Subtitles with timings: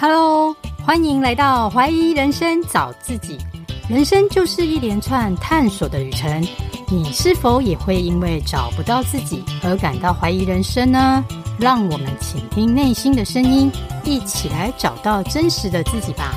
[0.00, 3.38] Hello，欢迎来到怀疑人生找自己。
[3.88, 6.44] 人生就是一连串探索的旅程，
[6.88, 11.24] 你是否也会因为找不到自己而感到怀疑人生呢？
[11.60, 13.70] 让我们倾听内心的声音，
[14.04, 16.34] 一起来找到真实的自己吧。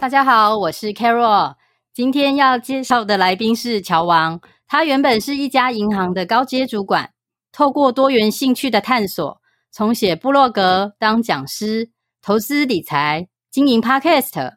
[0.00, 1.54] 大家好，我是 Carol，
[1.94, 7.10] 今天要介绍的来宾是乔王，他原本是一家银行的高阶主管。
[7.52, 9.40] 透过多元兴趣的探索，
[9.70, 11.90] 从写部落格、当讲师、
[12.22, 14.52] 投资理财、经营 Podcast，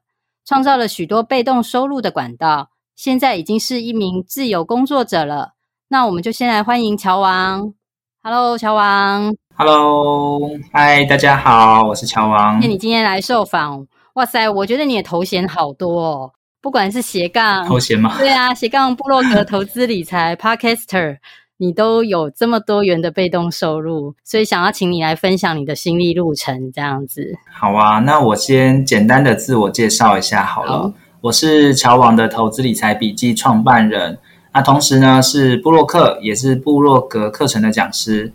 [0.46, 2.70] 创造了许多被动收入的管道。
[2.96, 5.54] 现在已经是一名自由工作者了。
[5.88, 7.74] 那我们就先来欢迎乔王。
[8.22, 9.36] Hello，乔王。
[9.56, 10.40] Hello，
[10.72, 12.62] 嗨，大家好，我是乔王。
[12.62, 13.88] 谢谢你今天来受访。
[14.14, 18.16] 哇塞，我觉得你的头衔好多哦，不管是斜杠头衔吗？
[18.20, 21.18] 对啊，斜杠部落格、投资理财、Podcaster。
[21.64, 27.34] 你都有这么多元的被动收入，所以想要请你来分享你的心历路程，这样子。
[27.50, 30.72] 好啊，那我先简单的自我介绍一下好了。
[30.72, 34.18] 好，我是乔王的投资理财笔记创办人，
[34.54, 38.34] 那同时呢是布洛克，也是布洛格课程的讲师。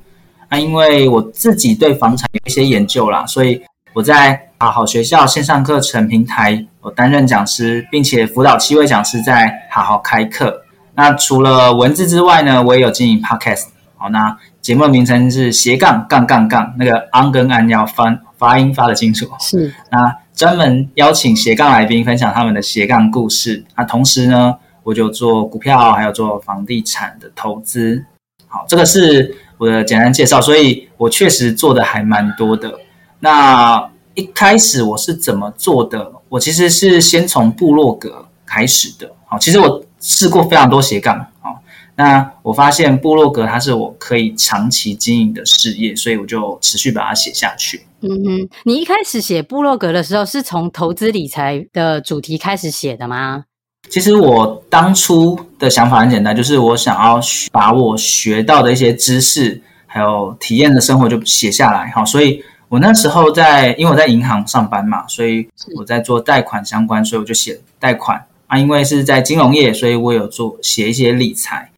[0.49, 3.61] 那因为我自己对房产有一些研究啦，所以
[3.93, 10.63] 我在好好学校线上课程平台，我担任讲师，并且辅导七位讲师在好好开课。
[10.99, 13.67] 那除了文字之外呢，我也有经营 Podcast。
[13.97, 19.31] 好，那节目的名称是斜杠杠杠杠，那个 on 跟 an 要发发音发的清楚。
[19.39, 23.65] 是，那专门邀请斜杠来宾分享他们的斜杠故事。
[23.77, 28.05] 那同时呢，我就做股票，还有做房地产的投资。
[28.49, 32.75] 好，这个是我的简单介绍，所以我确实做的还蛮多的。
[33.21, 36.11] 那一开始我是怎么做的？
[36.29, 39.13] 我其实是先从部落格开始的。
[39.27, 39.85] 好，其实我。
[40.01, 41.61] 试过非常多斜杠，好，
[41.97, 47.85] 那我发现部落格它是我可以长期经营的事业，所以我就持续把它写下去。
[48.01, 53.45] 嗯哼，你一开始写部落格的时候，是从投资理财的主题开始写的吗？
[53.91, 57.21] 其实我当初的想法很简单，就是我想要
[57.51, 68.25] 把我学到的一些知识，还有体验的生活就写下来，好，所以我那时候在，因为我在银行上班嘛，所以我在做贷款相关，所以我就写贷款。
[68.49, 71.71] 啊，因为是在金融业，所以我有做写一些理财。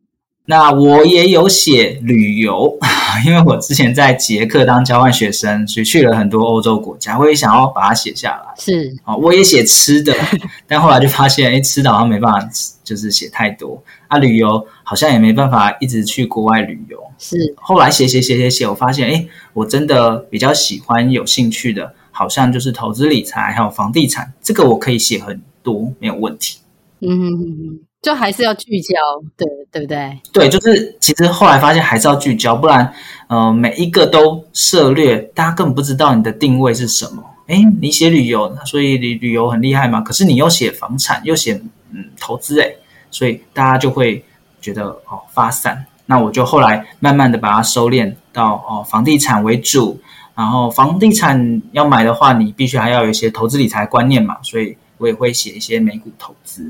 [0.47, 2.76] 那我也有写旅游，
[3.25, 8.54] 因为我之前在捷克当交换学生，所以去了很多欧洲国家，我也想要把它写下来。
[8.58, 10.12] 是啊，我也写吃的，
[10.66, 12.48] 但后来就发现，哎，吃的好像没办法，
[12.82, 13.81] 就是写太多。
[14.08, 16.98] 啊，旅游好像也没办法一直去国外旅游。
[17.16, 26.59] 是，后来写写写写写，我发现，哎，我真的比较喜欢、有兴趣的，好像就是投资理财还有房地产，这个我可以写很多，没有问题。
[27.00, 28.94] 嗯哼哼哼，就还是要聚焦，
[29.37, 30.19] 对对不对？
[30.32, 32.93] 对，就是其实后来发现还是要聚焦，不然，
[33.28, 37.25] 呃，每一个都涉略，大家根本不知道你的定位是什么。
[37.47, 40.00] 诶，你写旅游，所以旅旅游很厉害嘛？
[40.00, 41.54] 可是你又写房产，又写
[41.91, 42.76] 嗯投资，诶，
[43.10, 44.22] 所以大家就会
[44.60, 45.84] 觉得哦发散。
[46.06, 50.00] 那我就后来慢慢的把它收敛到哦房地产为主，
[50.41, 56.62] 然后房地产要买的话，你必须还要有一些投资理财观念嘛，所以我也会写一些美股投资。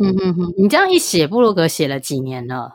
[0.00, 2.74] 嗯嗯嗯，你这样一写布鲁格写了几年了？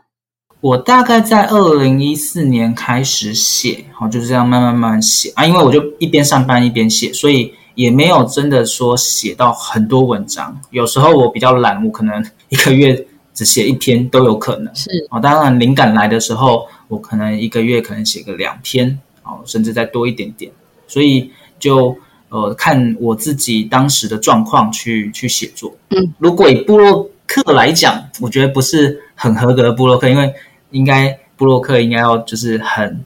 [0.61, 5.45] 我大概在二零一四年开始写，好，就是这样慢慢慢慢写啊。
[5.45, 10.57] 因为我就一边上班一边写，所以也没有真的说写到很多文章。
[10.71, 14.73] 有时候我比较懒，我可能一个月只写一篇都有可能。
[14.73, 20.51] 是啊，当然灵感来的时候，我可能一个月可能写个两篇，哦，甚至再多一点点。
[20.87, 21.95] 所以就。
[22.29, 25.73] 呃，看我自己当时的状况去去写作。
[25.91, 30.33] 嗯，如果以布洛克来讲，我觉得不是很合格的布洛克，因为
[30.71, 33.01] 应该布洛克应该要就是很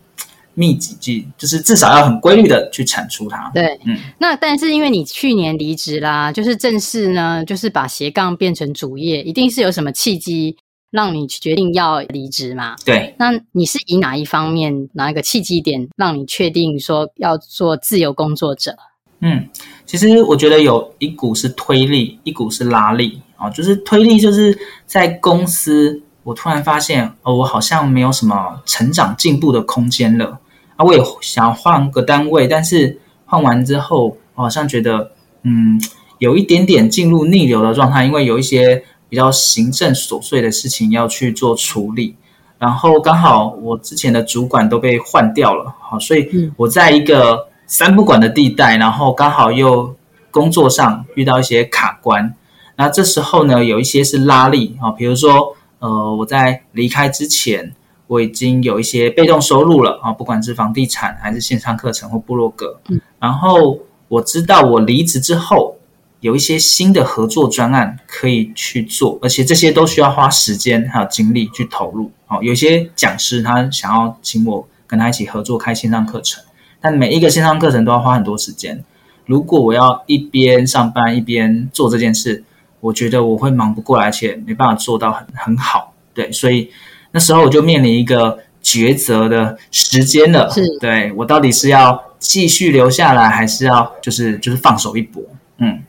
[0.56, 3.52] 密集，就是至少要很规律的去产出它。
[3.54, 3.96] 对，嗯。
[4.18, 10.58] 那但是因为你去年离职啦，就是正式呢，就是把斜杠变成主业，一定是有什么契机
[10.92, 12.76] 让你决定要离职嘛？
[12.86, 13.16] 对。
[13.18, 18.76] 那你是以哪一方面，哪一个契机点让你确定说要做自由工作者？
[19.22, 19.48] 嗯，
[19.86, 23.50] 其实我觉得有一股是推力，一股是拉力啊。
[23.50, 30.40] 就是推力，就是在公司，我突然发现，哦，我好像没有什么成长进步的空间了
[30.76, 30.84] 啊。
[30.84, 35.12] 我也想换个单位，但是换完之后，我好像觉得，
[35.44, 35.80] 嗯，
[36.18, 42.16] 有一点点进入逆流的状态，因为有一些比较行政琐碎的事情要去做处理。
[42.58, 47.52] 然后刚好我之前的主管都被换掉了，好，所以我在一个。
[47.68, 49.96] 三不管的地带，然后刚好又
[50.30, 52.36] 工作上遇到一些卡关，
[52.76, 57.74] 那这时候呢，有一些是拉力啊，比如说，呃，我在离开之前，
[58.08, 62.78] 我已经有一些被动收入了啊，不管是房地产还是线上课程或部落格。
[62.90, 63.80] 嗯，然后
[64.10, 65.74] 我知道我离职之后
[66.22, 72.10] 有一些新的合作专案可以去做，而且这些都需要花时间还有精力去投入。
[72.28, 76.42] 哦，有些讲师他想要请我跟他一起合作开线上课程，
[76.80, 78.84] 但每一个线上课程都要花很多时间。
[79.26, 82.44] 如果我要一边上班一边做这件事，
[82.80, 85.94] 我觉得我会忙不过来，而且没办法做到很很好。
[86.14, 86.70] 对，所以
[87.12, 90.50] 那时候我就面临一个抉择的时间了。
[90.52, 95.24] 是，对，我到底是要继续留下来，还是要就是就是放手一搏？
[95.60, 95.82] 嗯，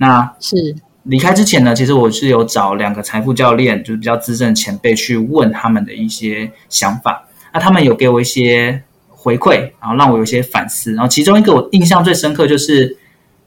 [0.00, 7.22] 那是离开之前呢，其实我是有找两个财富教练，就是比较资深的前辈去问他们的一些想法。
[7.52, 10.94] 那他们有给我一些回馈，然后让我有一些反思。
[10.94, 12.96] 然后其中一个我印象最深刻就是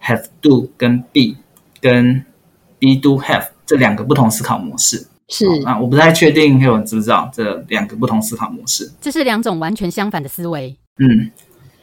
[0.04, 1.36] have do 跟 be
[1.82, 2.24] 跟
[2.80, 5.08] be do have 这两个不同思考模式。
[5.30, 8.92] 是啊，我不太确定有人知不知道这两个不同思考模式。
[9.02, 10.78] 这是两种完全相反的思维。
[11.00, 11.32] 嗯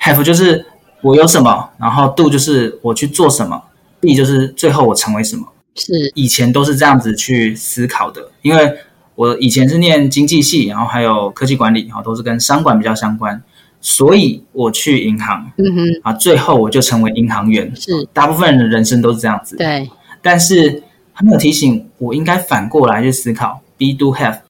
[0.01, 0.65] ，have 就是
[1.01, 3.61] 我有什么，然后 do 就是我去做什么
[4.01, 5.47] ，be 就是最后我成为什么。
[5.77, 8.75] 是以前都是这样子去思考的，因为
[9.15, 13.41] 我以前是念经济系，然后还有科技管理，然后都是跟商管比较相关。
[13.81, 17.75] 所以我去银行，嗯哼，啊，最后我就成为银行员。
[17.75, 19.57] 是，大部分人的人生都是这样子。
[19.57, 19.89] 对，
[20.21, 20.83] 但是
[21.15, 24.41] 他没有提醒我应该反过来去思考，be do have。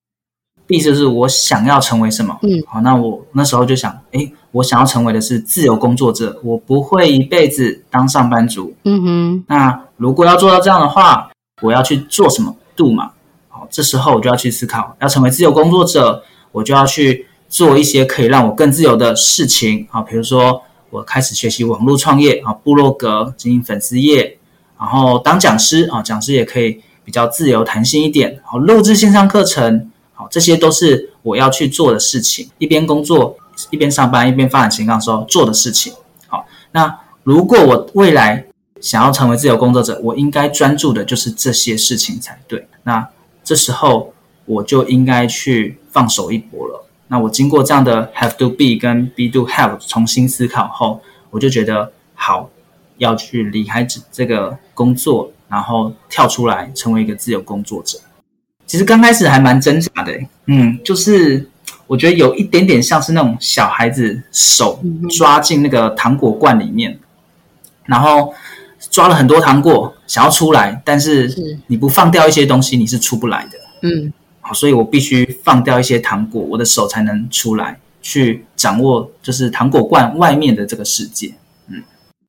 [0.71, 2.39] Be 就是我想要成为什么？
[2.43, 8.73] 嗯，好，那我那时候就想，哎，我想要成为的是自由工作者，我不会一辈子当上班族。
[8.85, 11.31] 嗯哼，那如果要做到这样的话，
[11.61, 13.11] 我要去做什么？do 嘛，
[13.49, 16.23] 好，这时候我就要去思考，要成为自由工作者，
[16.53, 17.27] 我就要去。
[17.51, 24.39] 做一些可以让我更自由的事情啊，比如说我开始学习网络创业啊，部落格经营粉丝页，
[24.79, 28.39] 然后当讲师啊，讲师也可以比较自由弹性一点。
[28.45, 29.90] 好，录制线上课程，
[30.21, 32.47] 好，这些都是我要去做的事情。
[32.59, 33.35] 一边工作
[33.71, 35.95] 一边上班一边发展斜杠的时候做的事情。
[36.27, 38.45] 好，那如果我未来
[38.83, 42.69] 想要成为自由工作者，我应该专注的就是这些事情才对。
[42.83, 43.09] 那
[43.43, 44.13] 这时候
[44.45, 46.85] 我就应该去放手一搏了。
[47.09, 51.01] 那我经过这样的 have to be 跟 be do have 重新思考后，
[51.31, 52.51] 我就觉得好，
[52.99, 57.99] 要去离开这这个工作，然后跳出来成为一个自由工作者。
[58.71, 61.45] 其实刚开始还蛮挣扎的，嗯，就是
[61.89, 64.81] 我觉得有一点点像是那种小孩子手
[65.11, 66.97] 抓进那个糖果罐里面，
[67.85, 68.33] 然后
[68.89, 74.13] 抓了很多糖果想要出来，但是你不放掉一些东西，你是出不来的，嗯。
[74.55, 81.35] 所以我必须放掉一些糖果，我的手才能出来去掌握，就是糖果罐外面的这个世界。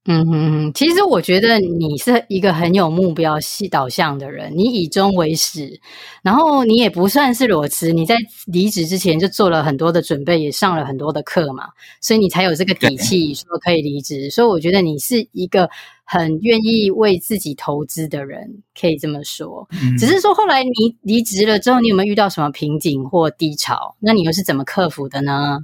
[0.06, 5.80] 嗯嗯嗯，其实我觉得你是一个很有目标、系导向的人，你以终为始，
[6.24, 8.18] 然后你也不算是裸辞，你在
[8.48, 11.69] 离职之前就做了很多的准备，也上了很多的课嘛，
[12.01, 14.30] 所以你才有这个底气说可以离职。
[14.31, 15.69] 所以我觉得你是一个。
[16.03, 19.65] 很愿意为自己投资的人，可以这么说。
[19.81, 20.69] 嗯、只是说后来你
[21.03, 23.95] 离职了之后，你有没有遇到什么瓶颈或低潮？
[24.01, 25.59] 那你又是怎么克服的呢？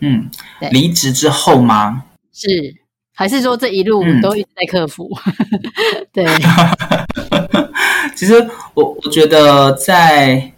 [0.00, 0.30] 嗯，
[0.70, 2.06] 离职之后吗？
[2.32, 2.74] 是，
[3.16, 5.10] 还是说这一路都一直在克服？
[5.26, 6.26] 嗯、 对。
[8.14, 8.34] 其实
[8.74, 10.52] 我我觉得在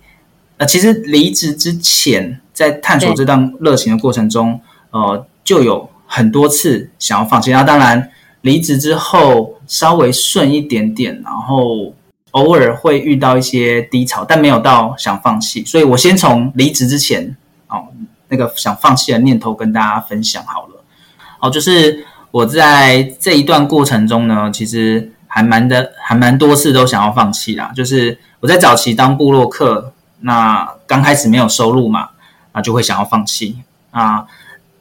[0.58, 4.60] 呃，其实离职之前，在探索这段热情的过程中，
[4.90, 7.50] 呃，就有很多次想要放弃。
[7.52, 8.10] 那当然。
[8.42, 11.92] 离职之后稍微顺一点点，然后
[12.30, 15.64] 偶尔会遇到一些低潮，但没有到想放弃。
[15.64, 17.36] 所以我先从离职之前
[17.66, 17.88] 哦，
[18.28, 20.84] 那个想放弃的念头跟大家分享好了。
[21.40, 27.72] 哦，就是我在这一段过程中呢，其实还蛮的，还蛮多次都想要放弃啦。
[27.74, 32.10] 就是我在早期当部落客，那刚开始没有收入嘛，
[32.52, 33.58] 那就会想要放弃
[33.90, 34.26] 啊。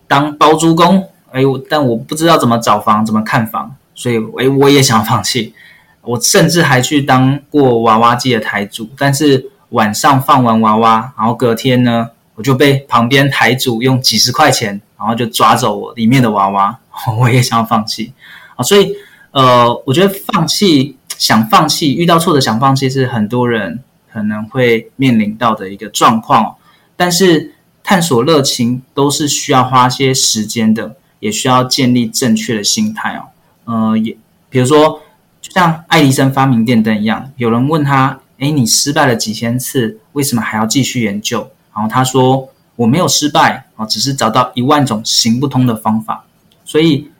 [0.08, 1.08] 当包租公。
[1.30, 5.54] 哎呦，但我不知道怎么找房，怎么看房，所以哎，我也想放弃。
[6.02, 16.80] 我甚至还去当过娃娃机的台主，但是晚上放完娃娃，然后隔天呢，我就被旁边台主用几十块钱，然后就抓走我里面的娃娃，
[17.20, 18.14] 我也想要放弃
[18.56, 18.64] 啊。
[18.64, 18.94] 所以
[19.32, 26.56] 呃，我觉得放弃，想放弃，遇到挫折想放弃，是很多人可能会面临到的一个状况。
[26.96, 30.96] 但是探索热情都是需要花些时间的。
[31.20, 33.24] 也需要建立正确的心态哦，
[33.66, 34.16] 呃，也
[34.52, 35.02] 比如说，
[35.42, 41.50] 就像爱迪生发明电灯一样，有人问他，诶，你失败了几千次，为什么还要继续研究？
[41.74, 46.24] 然后他说，我没有失败啊，只是找到一万种行不通的方法。
[46.64, 47.12] 所以，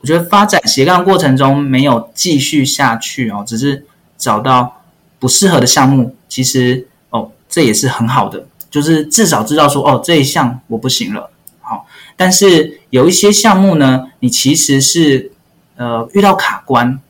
[0.00, 3.84] 我觉得发展斜杠过程中没有继续下去哦，只是
[4.16, 4.82] 找到
[5.18, 11.30] 不适合的项目，其实哦，这也是很好的，就是至少知道说哦，这一项我不行了。
[11.60, 11.86] 好，
[12.16, 15.32] 但是有一些项目呢，你其实是
[15.76, 17.00] 呃遇到卡关，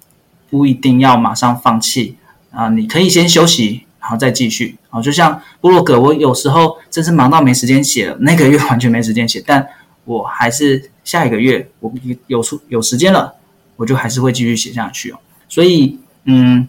[0.48, 2.16] 不一定要马上放弃
[2.50, 4.77] 啊，你可以先休息，然后再继续。
[4.90, 9.66] 好，就像部落格，我有时候真是忙到没时间写了，那个月 完全没时间写，但
[10.06, 11.92] 我还是下一个月我
[12.26, 13.34] 有出有时间了，
[13.76, 15.18] 我就还是会继续写下去哦。
[15.46, 16.66] 所以，嗯，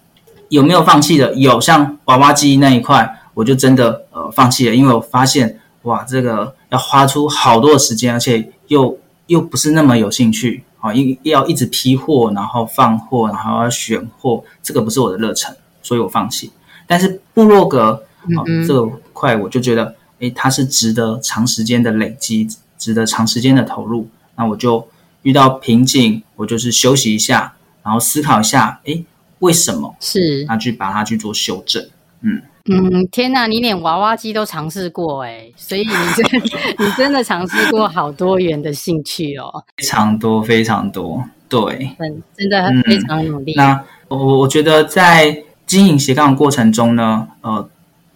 [0.50, 1.34] 有没有放弃的？
[1.36, 16.52] 有，像娃娃机那一块，我就真的呃放弃了，因为我发现哇，这个要花出好多的时间，而且又又不是那么有兴趣啊，因要一直批货，然后放货，然后要选货，这个不是我的热忱，所以我放弃。
[16.86, 18.04] 但是部落格。
[18.36, 24.08] 好，这个块我就觉得，诶，它是值得长时间的累积，值得长时间的投入。
[24.36, 24.88] 那我就
[25.24, 29.04] 遇到瓶颈，我就是休息一下，然后思考一下，诶，
[29.40, 29.96] 为什么？
[30.00, 31.86] 是，那去把它去做修正。
[32.22, 36.42] 嗯嗯，天哪，你连娃娃机都尝试过诶，所以你真
[36.78, 43.54] 你真的尝试过好多元的兴趣哦，非常多非常多，对，嗯，真的很非常努力。
[43.54, 47.70] 嗯、那我我觉得在经营斜杠的过程中呢，呃。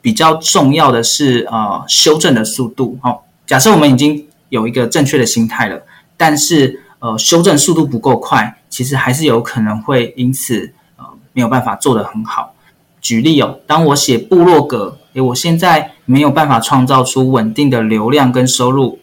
[0.03, 2.99] 比较重要的是，呃，修正的速度。
[3.01, 5.81] 哦，假设我们已经有一个正确的心态了，
[6.17, 12.53] 但是，呃，修正速度不够快，其实还是有可能会因此，呃，没有办法做得很好。
[12.99, 18.99] 举例哦，当我写部落格，诶，我现在没有办法创造出稳定的流量跟收入，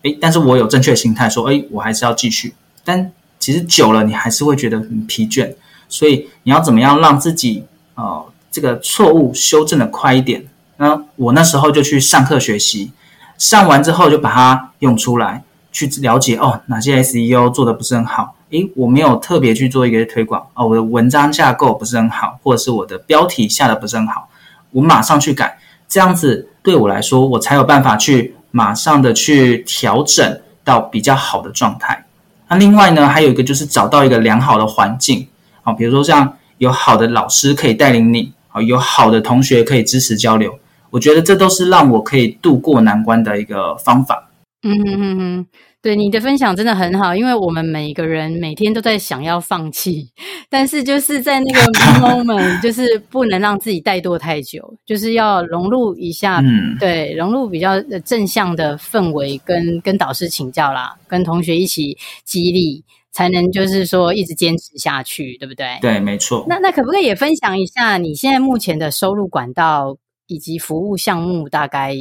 [0.00, 2.54] 诶，但是我有正确的心态，说，诶，我还是要继续。
[2.82, 5.52] 但其实久了，你还是会觉得很疲倦。
[5.90, 7.64] 所以，你要怎么样让自己，
[7.96, 8.24] 呃。
[8.50, 10.44] 这个错误修正的快一点，
[10.78, 12.92] 那我那时候就去上课学习，
[13.36, 24.28] 上完之后就把它用出来，去了解哦，哪些 SEO 做的不是很好，诶，我没有特别去做一个推广哦，我的文章架构不是很好，或者是我的标题下的不是很好，
[24.70, 32.06] 我马上去改，这样子对我来说，我才有办法去马上的去调整到比较好的状态。
[32.48, 35.28] 那另外呢，还有一个就是找到一个良好的环境，
[35.62, 38.32] 好，比如说像有好的老师可以带领你。
[38.60, 40.58] 有好的同学可以支持交流，
[40.90, 44.30] 我觉得这都是让我可以度过难关的一个方法。
[44.62, 45.46] 嗯哼哼哼，
[45.80, 50.08] 对，你的分享真的很好，因为我们每个人每天都在想要放弃，
[50.50, 51.60] 但是就是在那个
[52.02, 62.82] moment，就是不能让自己怠惰太久，就是要融入一下，嗯，对，融入比较正向的氛围，跟跟导师请教啦，跟同学一起激励。
[63.10, 65.78] 才能就是说一直坚持下去，对不对？
[65.80, 66.44] 对，没错。
[66.48, 69.96] 那那可不可以也分享一下你现在目前的收入管道
[70.26, 71.94] 以及服务项目大概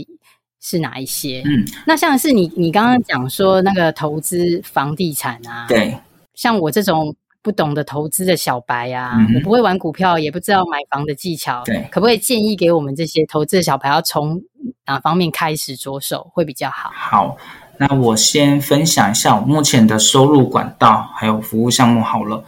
[0.62, 1.42] 是哪一些？
[1.46, 5.98] 嗯，那像是你你刚刚讲说那个投资房地产啊，对，
[6.34, 14.42] 像我这种不懂得投资的小白啊，嗯、我不会玩股票，也不知道买房的技巧，对，可不可以建议给我们这些投资的小白要从
[14.86, 16.92] 哪方面开始着手会比较好？
[16.94, 17.38] 好。
[17.80, 22.44] 那我先分享一下我目前的收入管道还有服务项目好了。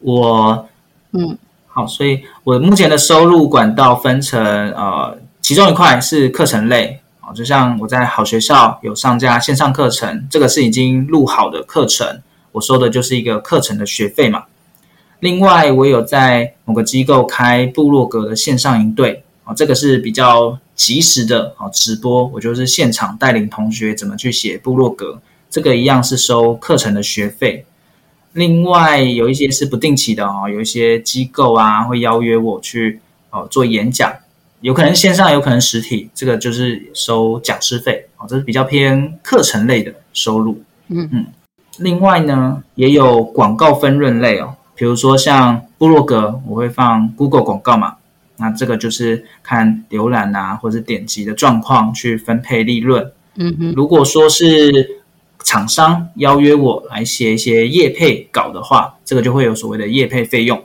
[0.00, 0.68] 我，
[1.12, 4.40] 嗯，好，所以我目前的收入管道分成
[4.72, 14.44] 呃，其中一块是课程类啊，就像我在好学校有上架线上课程，这个是已经录好的课程，我收的就是一个课程的学费嘛。
[15.20, 19.22] 另外，我有在某个机构开部落格的线上营队。
[19.46, 27.64] 啊，这个是比较及时的啊，直播，我就是现场带领同学怎么去写部落格，这个一样是收课程的学费。
[28.32, 33.00] 另外有一些是不定期的啊，有一些机构啊会邀约我去
[33.30, 34.12] 哦做演讲，
[34.62, 40.60] 有可能线上，有可能实体，这个就是收讲师费啊，这是比较偏课程类的收入。
[40.88, 41.26] 嗯嗯。
[41.78, 47.96] 另外呢，也有广告分润类哦，比如说像部落格，我会放 Google 广告嘛。
[48.38, 53.10] 那这个就是看浏览啊，或者是点击的状况去分配利润。
[53.36, 55.02] 嗯哼，如果说是
[55.44, 60.62] 厂商邀约我来写一些业配稿的话，这个就会有所谓的业配费用。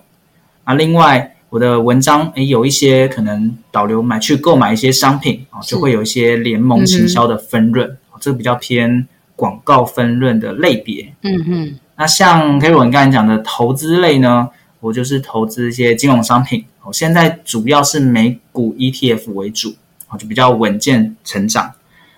[0.64, 7.88] 啊，另外我的文章诶有一些可能导流买去购买一些商品啊，就会有一些联盟行销的分润。
[7.88, 11.14] 嗯，这个比较偏广告分润的类别。
[11.24, 14.50] 嗯哼，那像 Carol 你刚才讲的投资类呢，
[14.82, 16.66] 我就是投资一些金融商品。
[16.84, 19.76] 我现在主要是美股 ETF 为主，
[20.08, 21.72] 啊，就比较稳健成长。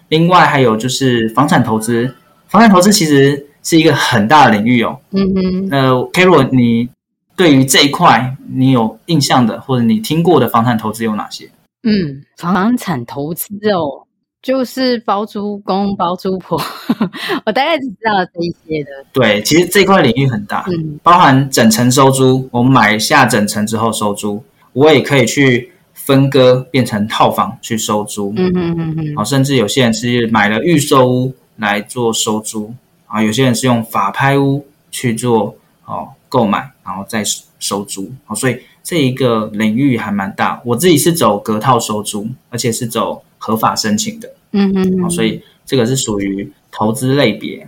[0.08, 2.16] 另外还有就是房产投资，
[2.48, 5.00] 房产投资其实是一个很大的领域哦。
[5.12, 5.70] 嗯嗯。
[5.70, 6.90] 呃，Carol，你
[7.36, 11.50] 对于这一块你有印象的，或者你听过的房产投资有哪些？
[11.84, 14.03] 嗯，房产投资哦。
[14.44, 16.62] 就是包租公、包租婆，
[17.46, 18.90] 我大概只知道这一些的。
[19.14, 32.74] 对，其实这块领域很大，嗯，包含整层收租，我买下整层之后收租，我也可以去分割变成套房去收租，嗯嗯嗯嗯，好，甚至有些人是买了预售屋来做收租，
[33.08, 37.24] 啊，有些人是用法拍屋去做哦购买，然后再
[37.60, 40.62] 收租，好，所以这一个领域还蛮大。
[40.66, 47.68] 我自己是走隔套收租，而且是走合法申请的，嗯嗯，好，所以这个是属于投资类别。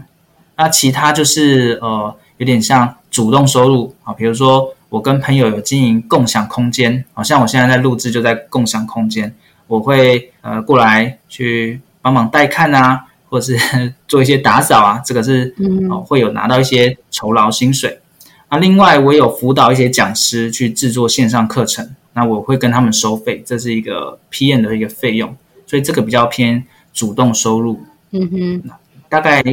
[0.55, 3.93] 那其他就是呃，有点像主动收入。
[4.05, 9.35] 啊，比如说我跟朋友有经营共享空间，好像我现在在录制就在共享空间，
[9.67, 15.53] 我会呃过来去帮忙带看啊，或者是 做一些打扫啊，这个是
[15.89, 17.99] 哦会有拿到一些酬劳薪水。
[18.47, 27.79] 啊另外我有辅导一些讲师去制作线上课程，那我会跟他们收费，这是一个 PM 的一个费用，所以这个比较偏主动收入。
[28.11, 28.69] 嗯哼，
[29.09, 29.43] 大概。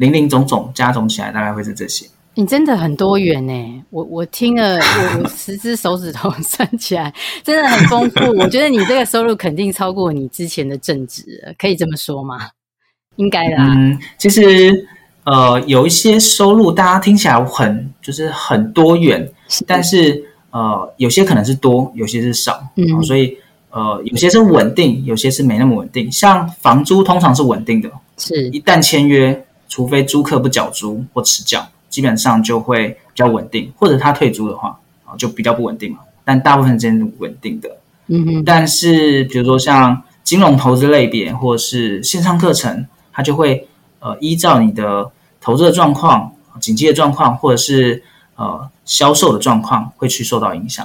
[0.00, 2.06] 零零总总加总起来大概会是这些。
[2.32, 4.78] 你真的很多元呢，我我听了，
[5.22, 7.12] 我十只手指头算起来
[7.44, 8.34] 真的很丰富。
[8.38, 12.48] 我觉得你这个收入肯定超过你之前的正职，可以这么说吗？
[13.16, 13.56] 应该的。
[13.58, 14.88] 嗯，其实
[15.24, 23.36] 呃有一些收入大家听起来很就是很多元，是但是呃有些可能是多，有些是少，嗯、哦，所以
[23.70, 26.10] 呃有些是稳定，有些是没那么稳定。
[26.12, 29.46] 像房租通常是稳定的，是一旦签约。
[29.72, 36.00] 除非租客不缴租或迟缴，基本上就会比较稳定，或者他退租的话，啊，就比较不稳定嘛。
[36.24, 37.70] 但大部分时间是稳定的。
[38.08, 38.44] 嗯哼。
[38.44, 43.68] 但是比如说像金融投资类别或者是线上课程，它就会
[44.00, 45.08] 呃依照你的
[45.40, 48.02] 投资的状况、经济的状况，或者是
[48.34, 50.84] 呃销售的状况，会去受到影响。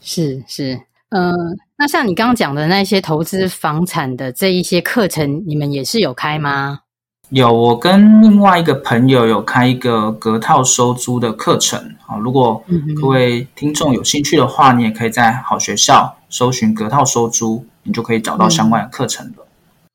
[0.00, 1.36] 是是，嗯、呃，
[1.84, 6.80] 那像你刚刚讲的那些投资房产的这一些课程，你们也是有开吗？
[7.28, 12.16] 有，我跟另外一个朋友有开一个隔套收租的课程啊。
[12.16, 12.64] 如果
[12.98, 19.34] 各位听众有兴趣的话，你也可以在好学校搜寻隔套收租，你就可以找到相关的课程了。
[19.40, 19.46] 嗯、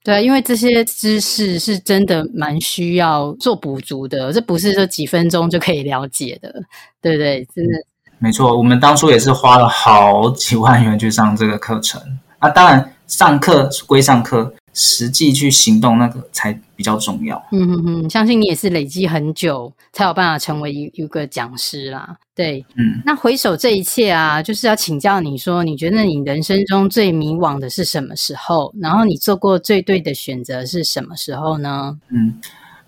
[0.04, 6.54] 对，因为这些知识是真的蛮需要做补足的，这不是说几分钟就可以了解的，
[7.02, 7.48] 对不对？
[7.56, 7.89] 真的。
[8.20, 12.02] 没错，我们当初也是花了好几万元去上这个课程。
[12.38, 14.54] 啊，当然上课归上课。
[14.72, 17.44] 实际去行动，那个才比较重要。
[17.52, 22.16] 嗯哼哼，相信你也是累积很久，才有办法成为一一个讲师啦。
[22.36, 28.72] 对，嗯，那回首这一切啊，就是要请教你说，你觉得你人生中最迷惘的是什么时候？
[28.80, 31.98] 然后你做过最对的选择是什么时候呢？
[32.10, 32.40] 嗯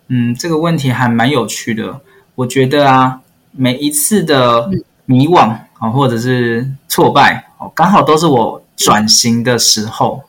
[0.07, 1.99] 嗯，这个问题还蛮有趣的。
[2.35, 3.19] 我觉得啊，
[3.51, 4.69] 每一次的
[5.11, 10.23] 迷惘啊，嗯，或者是挫败哦，刚好都是我转型的时候。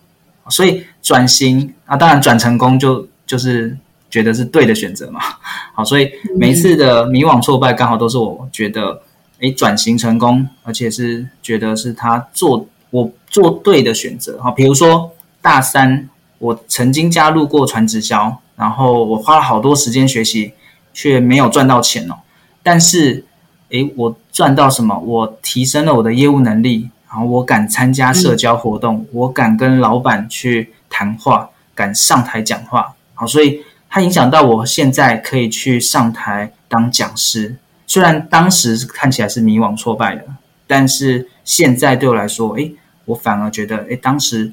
[0.49, 3.79] 所以转型啊，当然转成功就就是
[4.11, 5.21] 觉得是对的选择嘛。
[5.73, 9.01] 好，所以每一次的迷惘挫败，刚好都是我觉得，
[9.39, 14.39] 诶，转型成功，而且是觉得是他做我做对的选择。
[14.43, 20.53] 好，比如说大三，我曾经加入过传直销，然后我花了好多时间学习，
[20.93, 22.17] 却没有赚到钱哦。
[22.65, 23.25] 但是，
[23.73, 24.99] 诶，我赚到什么？
[25.01, 26.89] 我提升了我的业务能力。
[27.11, 32.95] 然后我敢参加社交活动，嗯、我敢跟老板去谈话，敢上台讲话。
[33.13, 37.55] 好，所以它影响到我现在可以去上台当讲师。
[37.87, 40.25] 虽然当时看起来是迷惘挫败的，
[40.67, 44.51] 但是现在对我来说，诶，我反而觉得，诶，当时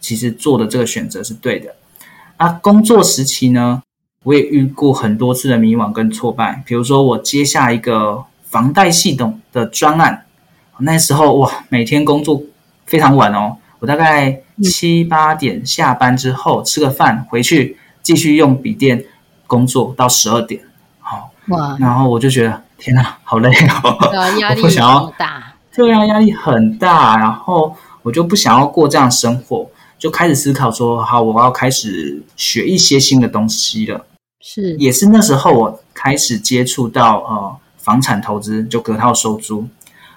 [0.00, 1.74] 其实做的这个选择是对的。
[2.38, 3.82] 啊，工作时期呢，
[4.24, 6.62] 我也遇过很多次的迷惘跟挫败。
[6.64, 10.26] 比如说，我接下一个房贷系统的专案。
[10.80, 12.42] 那时候哇，每天工作
[12.84, 13.56] 非常晚哦。
[13.78, 19.04] 我大概七八点下班之后吃个饭回去，继续用笔电
[19.46, 20.60] 工作到十二点。
[20.98, 23.48] 好哇，然后我就觉得天哪，好累
[23.84, 23.96] 哦，
[24.40, 25.54] 压力好大。
[25.72, 27.16] 对啊，压力很大。
[27.16, 34.04] 然后我就不想要过这样生活，就开始思考说，好，我要开始学一些新的东西了。
[34.40, 39.66] 是，也是那时候我开始接触到呃房产投资，就隔套收租。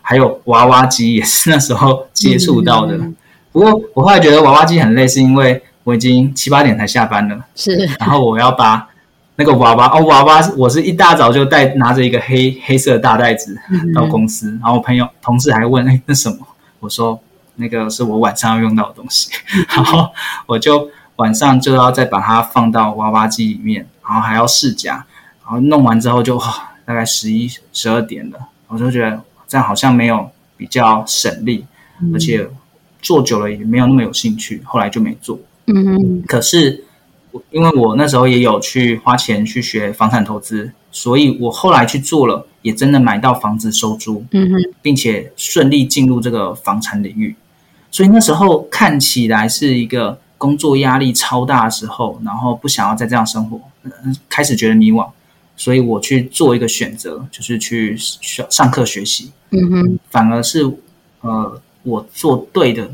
[0.05, 3.15] 还有娃娃机也是那时候接触到的，嗯、
[3.53, 8.89] 不过我后来觉得娃娃机很累，是因为我已经七八点才下班了，是，然后我要把
[9.37, 13.57] 那个娃娃哦，娃娃我是一大早就带拿着一个黑黑色的大袋子
[13.95, 16.39] 到公司，嗯、然后我朋友同事还问哎那什么，
[16.81, 17.17] 我说
[17.55, 20.09] 那个是我晚上要用到的东西，嗯、 然后
[20.47, 25.05] 我就晚上就要再把它放到娃娃机里面，然后还要试夹，
[25.45, 26.37] 然后弄完之后就
[26.85, 29.21] 大概十一十二点了，我就觉得。
[29.45, 31.63] 这样好像没有比较省力，
[32.01, 32.49] 嗯、而且
[33.03, 35.37] 做久了也没有那么有兴趣，后来就没做。
[35.67, 36.23] 嗯哼。
[36.23, 36.83] 可是，
[37.51, 44.25] 因为我那时候也有去花钱去学房产投资，所以我后来去做了，也真的买到房子收租。
[44.31, 44.73] 嗯哼。
[44.81, 47.35] 并且顺利进入这个房产领域，
[47.91, 53.61] 所以那时候看起来是一个工作压力超大的时候，然后不想要再这样生活，
[54.27, 55.07] 开始觉得迷惘，
[55.55, 59.31] 所以我去做一个选择，就是去上上课学习。
[59.51, 60.63] 嗯哼，反而是
[61.21, 62.89] 呃我做对的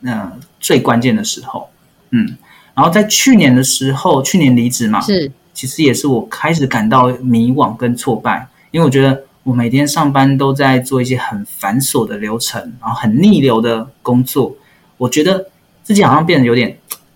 [0.00, 1.68] 那、呃、最关键的时候，
[2.10, 2.36] 嗯，
[2.74, 9.24] 然后在去年的时候，去年离职嘛，是，其实也是我开始感到迷惘跟挫败，因为我觉得。
[9.44, 14.56] 我每天上班都在做一些很繁琐的流程，然后很逆流的工作，
[14.96, 15.46] 我觉得
[15.82, 16.74] 自己好像变得有点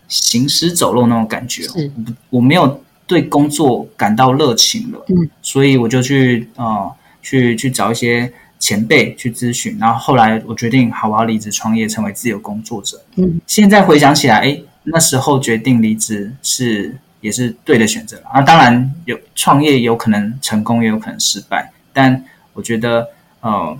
[0.08, 1.62] 行尸走肉那种感觉。
[1.62, 1.90] 是，
[2.28, 5.04] 我没有对工作感到热情了。
[5.08, 6.92] 嗯，所以我就去呃
[7.22, 13.00] 去去找一些前辈去咨询，然后后来我决定，好，我要离职创业，成为自由工作者。
[13.16, 18.20] 嗯，现在回想起来，哎，那时候决定离职是也是对的选择。
[18.30, 21.72] 啊，当然有创业有可能成功，也有可能失败。
[21.92, 23.06] 但我觉得，
[23.40, 23.76] 呃，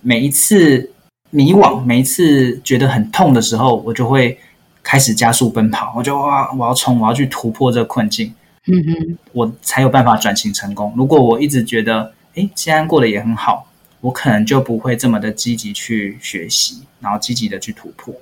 [0.00, 0.90] 每一次
[1.30, 4.38] 迷惘，每一次觉得很痛的时候，我就会
[4.82, 5.92] 开始加速奔跑。
[5.96, 8.32] 我就哇，我要冲，我要去突破这个困境。
[8.66, 10.92] 嗯哼，我才有办法转型成功。
[10.96, 13.66] 如果我一直觉得，哎，现在过得也很好，
[14.00, 18.14] 我可能就不会这么的积极去学习，然后积极的去突破。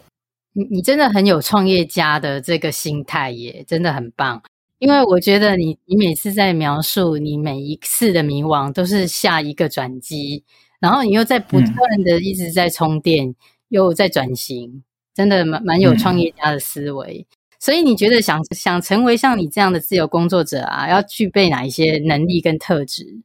[0.53, 4.43] 你你真的很有创业家的这个心态耶，真的很棒。
[4.79, 10.45] 因为我觉得你，你每次在描述你每一次的迷惘，都是下一个转机，
[10.79, 13.35] 然后你又在不断的一直在充电，嗯、
[13.71, 17.27] 又在转型，真的蛮蛮有创业家的思维。
[17.29, 23.21] 嗯、所以你觉得想想成为像你这样的自由工作者啊，要具备哪一些能力跟特质？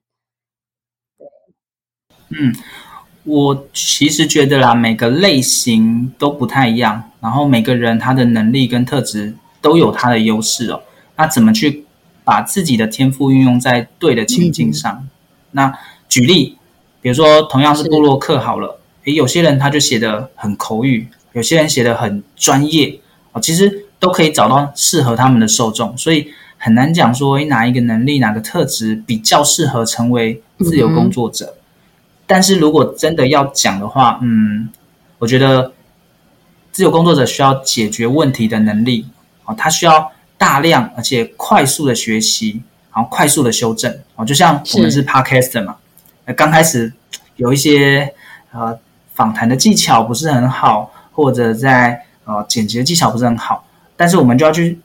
[2.30, 2.52] 嗯，
[3.26, 10.82] 我其实觉得啦，每个类型都不太一样，然后每个人他的能力跟特质都有他的优势哦。
[11.16, 11.86] 那怎么去
[12.24, 14.92] 把自己的天赋运用在对的情境上？
[14.92, 15.10] 嗯、
[15.52, 16.58] 那举例，
[17.02, 23.00] 比如说同样是部落客好了，诶，有些人他就写的很口语，有些人写的很专业
[23.32, 31.56] 啊，其实都可以找到适合他们的受众，所以很难讲说，哪一个能力、哪个特质比较适合成为自由工作者。
[31.56, 31.62] 嗯、
[32.28, 34.68] 但是如果真的要讲的话，嗯，
[35.20, 35.72] 我觉得
[36.74, 39.08] 自由工作者需要解决问题的能力
[39.46, 40.12] 啊，他需要。
[40.36, 42.62] 大量而且快速的学习，
[42.94, 45.78] 然后快速的修正哦，就像我们是 Podcaster 嘛，
[46.28, 46.92] 是刚开始
[47.38, 48.14] 有一些
[48.52, 48.78] 呃
[49.14, 53.64] 访谈的技巧不是很好，或者在呃剪辑的技巧不是很好，
[54.04, 54.78] 但是我们就要去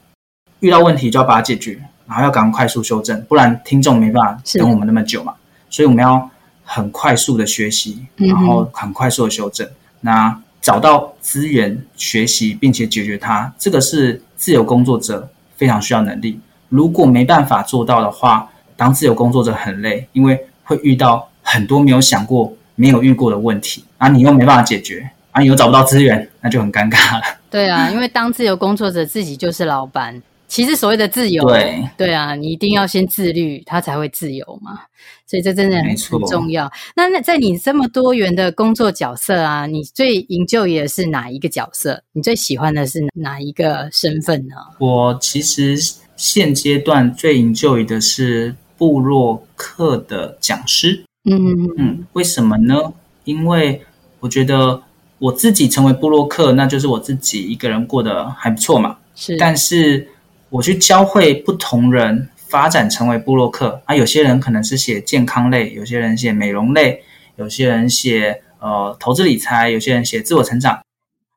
[0.60, 1.76] 遇到问题就要把它解决，
[2.06, 5.34] 然后要赶快快速修正，不然听众没办法等我们那么久嘛，
[5.68, 6.30] 所以我们要
[6.62, 15.28] 很快速的学习，然后很快速的修正，嗯、那找到资源学习并且解决它，这个是自由工作者。
[15.56, 27.22] 非常需要能力，如果没办法做到的话，当自由工作者很累，因为会遇到很多没有想过、没有遇过的问题，啊，你又没办法解决，啊，你又找不到资源，那就很尴尬了。
[27.50, 30.22] 对啊，因为当自由工作者自己就是老板。
[30.48, 34.80] 其实所谓的自由，对对啊，你一定要先自律，他才会自由嘛。
[35.26, 35.94] 所以这真的很
[36.26, 36.72] 重要。
[36.96, 42.02] 那那在你这么多元的工作角色啊，你最 enjoy 的是哪一个角色？
[42.14, 44.54] 你最喜欢的是哪一个身份呢？
[44.78, 45.76] 我其实
[46.16, 51.04] 现阶段最 enjoy 的是布洛克的讲师。
[51.28, 52.94] 嗯嗯，为什么呢？
[53.24, 53.82] 因为
[54.20, 54.82] 我觉得
[55.18, 58.96] 我自己成为布洛克，那就是我自己一个人过得还不错嘛。
[59.14, 60.08] 是，但是。
[60.50, 67.02] 我去教会不同人发展成为布洛克啊，有些人可能是写健康类，有些人写美容类，
[67.36, 70.80] 有些人写呃投资理财，有些人写自我成长。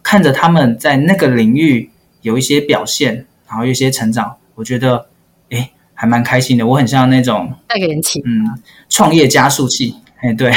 [0.02, 1.90] 看着他们在那个领域
[2.22, 5.08] 有一些表现，然后有一些成长，我觉得
[5.50, 6.66] 诶还蛮开心的。
[6.66, 8.48] 我很像那种带给人气，嗯，
[8.88, 10.54] 创业加速器，哎对，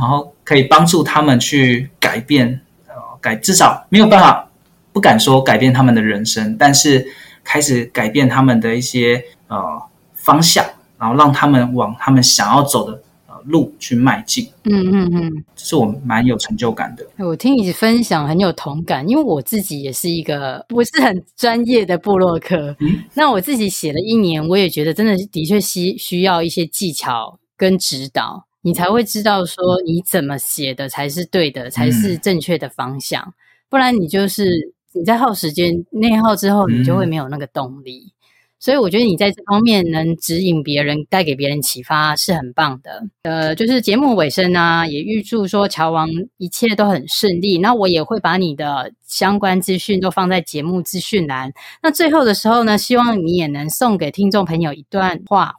[0.00, 4.48] 然后可以帮助他们去改变，呃改至少没有办法，
[4.92, 7.06] 不敢说改变他们的人生，但是。
[7.42, 9.82] 开始改变他们的一些呃
[10.14, 10.62] 方向，
[10.98, 14.46] 然后让他们往他们想要走的呃路去迈进。
[14.64, 17.06] 嗯嗯嗯，这是我蛮有成就感的。
[17.24, 22.76] 我听你分享很有同感，因为我自己也是一个不是很专业的部落客。
[22.78, 33.32] 嗯，那我自己写了一年，我也觉得真的的确需需要一些技巧跟指导，你才会知道说你怎么写的才是对的，才是正确的方向，嗯，
[33.68, 34.74] 不然你就是。
[34.92, 38.06] 你在耗时间内耗之后，你就会没有那个动力。
[38.08, 38.12] 嗯、
[38.58, 43.00] 所以我觉得你在这方面能指引别人、带给别人启发是很棒的。
[43.22, 47.58] 呃，就是节目尾声啊，也预祝说乔王一切都很顺利。
[47.58, 51.52] 那我也会把你的相关资讯都放在节目资讯栏。
[51.84, 55.54] 那最后的时候呢，希望你也能送给听众朋友一段话，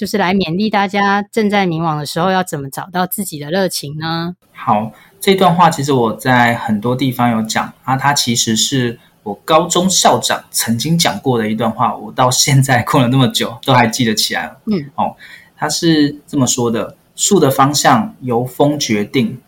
[0.00, 4.34] 就是来勉励大家正在迷惘的时候要怎么找到自己的热情呢？
[4.50, 14.56] 好，这段话其实我在很多地方有讲啊，它其实是我高中校长曾经讲过的一段话，我到现在过了那么久都还记得起来了。
[14.64, 15.14] 嗯，哦，
[15.54, 19.38] 他是这么说的：树的方向由风决定，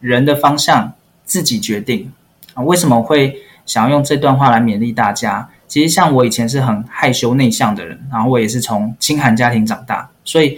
[0.00, 0.92] 人的方向
[1.24, 2.12] 自己决定。
[2.52, 5.48] 啊，为什么会想要用这段话来勉励大家？
[5.74, 10.56] 其实像我以前是很害羞内向的人，然后我也是从清寒家庭长大，所以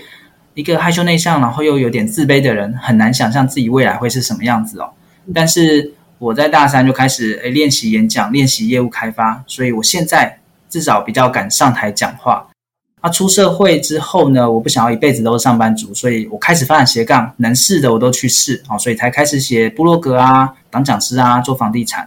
[0.52, 4.90] 一个害羞内向，然后又有点自卑的人，很难想象自己未来会是什么样子哦。
[5.32, 12.46] 但是我在大三就开始诶练习演讲，练习业务开发，所以我现在至少比较敢上台讲话。
[13.02, 22.06] 那出社会之后呢，我不想要一辈子都是上班族，所以我开始发展斜杠，能试的我都去试啊，所以才开始写部落格啊，当讲师啊，做房地产。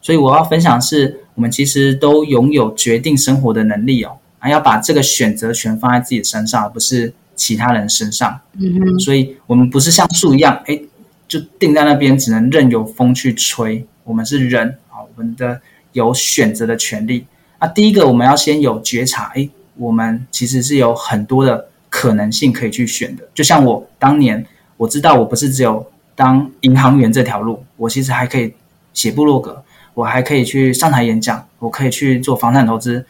[0.00, 8.40] 所以我要分享的是，我们其实都拥有决定生活的能力哦，还要把这个选择权放在自己的身上，而不是其他人身上。
[8.58, 10.80] 嗯哼，所以我们不是像树一样，哎，
[11.28, 13.86] 就定在那边，只能任由风去吹。
[14.02, 15.60] 我们是人啊，我们的
[15.92, 17.26] 有选择的权利。
[17.60, 23.24] 那第一个，我们要先有觉察，哎，我们其实是有很多的可能性可以去选的。
[23.34, 24.46] 就像我当年，
[24.78, 28.54] 我知道我不是只有当银行员这条路，我其实还可以
[28.94, 29.62] 写部落格。
[29.96, 33.06] 我还可以去上台演讲，我可以去做房产投资，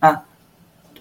[0.00, 0.22] 那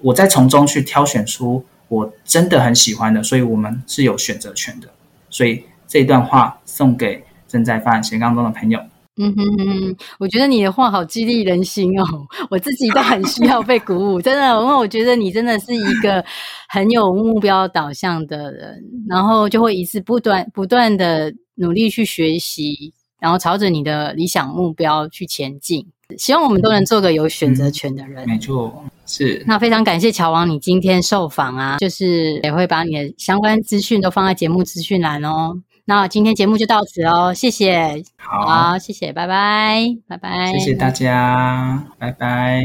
[0.02, 4.90] 我再从中去挑选出我真的很喜欢的，所以我们是有选择权的。
[5.30, 8.82] 所以这段话送给正在发展斜杠中的朋友。
[9.16, 12.06] 嗯哼哼，我觉得你的话好激励人心哦，
[12.50, 16.24] 我自己都很需要被鼓舞，真的，因为我觉得你真的是一个
[16.68, 22.94] 很有目标导向的人，然后就会一直不断不断的努力去学习。
[23.20, 25.86] 然后朝着你的理想目标去前进，
[26.18, 28.26] 希望我们都能做个有选择权的人。
[28.26, 29.44] 嗯、没错，是。
[29.46, 35.54] 那非常感谢乔王，你今天受访啊，就是也会把你的相关资讯都放在节目资讯栏哦。
[35.86, 38.04] 那今天节目就到此哦，谢谢。
[38.18, 40.52] 好，好，谢谢，拜拜，拜拜。
[40.54, 42.64] 谢谢大家，拜拜。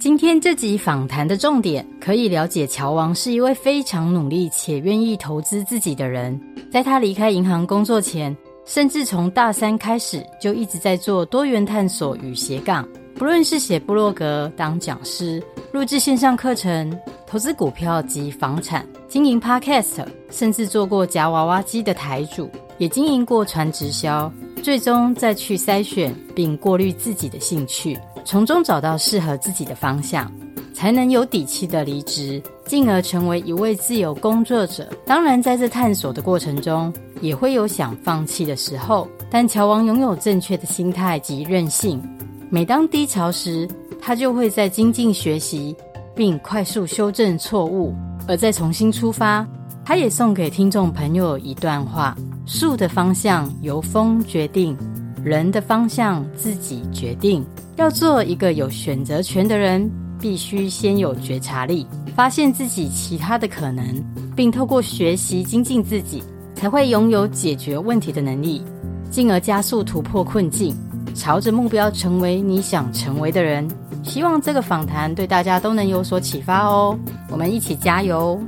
[0.00, 6.40] 今天这集访谈的重点，可以了解乔王是一位非常努力且愿意投资自己的人。
[6.70, 8.34] 在他离开银行工作前，
[8.68, 16.94] 甚至从大三开始就一直在做多元探索与斜杠，不论是写部落格、当讲师、录制线上课程、
[17.26, 24.30] 投资股票及房产、经营 Podcast，甚至做过夹娃娃机的台主，也经营过传直销，
[24.62, 30.30] 最终再去筛选并过滤自己的兴趣，从中找到适合自己的方向。
[30.74, 34.86] 才能有底气的离职，进而成为一位自由工作者。
[35.06, 39.08] 当然，在这探索的过程中，也会有想放弃的时候。
[39.30, 42.00] 但乔王拥有正确的心态及韧性，
[42.50, 43.66] 每当低潮时，
[44.00, 45.74] 他就会在精进学习，
[46.14, 47.94] 并快速修正错误，
[48.28, 49.46] 而再重新出发。
[49.84, 52.14] 他也送给听众朋友一段话：
[52.46, 54.76] 树的方向由风决定，
[55.24, 57.44] 人的方向自己决定。
[57.76, 59.90] 要做一个有选择权的人。
[60.20, 61.86] 必须先有觉察力，
[62.18, 63.86] 发现自己其他的可能，
[64.34, 66.20] 并透过学习精进自己，
[66.56, 68.60] 才会拥有解决问题的能力，
[69.08, 70.76] 进而加速突破困境，
[71.14, 73.68] 朝着目标成为你想成为的人。
[74.02, 76.98] 希望这个访谈对大家都能有所启发哦！
[77.30, 78.42] 我们一起加油！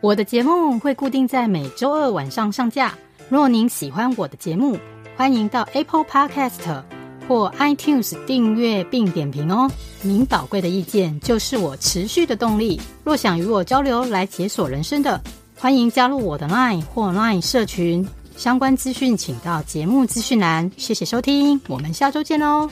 [0.00, 2.94] 我的节目会固定在每周二晚上上架。
[3.28, 4.78] 若您喜欢我的节目，
[5.16, 6.99] 欢迎到 Apple Podcast。
[7.30, 9.70] 或 iTunes 订阅并点评哦，
[10.02, 12.80] 您宝贵的意见就是我持续的动力。
[13.04, 15.22] 若想与我交流来解锁人生的，
[15.56, 18.04] 欢迎加入我的 Line 或 Line 社群，
[18.36, 20.68] 相关资讯请到节目资讯栏。
[20.76, 22.68] 谢谢收听，我们下周见哦。